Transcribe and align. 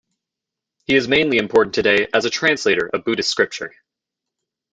He 0.85 0.95
is 0.95 1.07
mainly 1.07 1.37
important 1.37 1.75
today 1.75 2.07
as 2.11 2.25
a 2.25 2.31
translator 2.31 2.89
of 2.91 3.03
Buddhist 3.05 3.29
scripture. 3.29 3.71